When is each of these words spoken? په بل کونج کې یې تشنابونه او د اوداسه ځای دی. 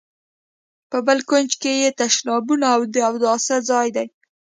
په 0.89 0.97
بل 1.07 1.19
کونج 1.29 1.49
کې 1.61 1.71
یې 1.81 1.89
تشنابونه 1.99 2.65
او 2.75 2.81
د 2.93 2.95
اوداسه 3.09 3.55
ځای 3.69 3.87
دی. 3.95 4.07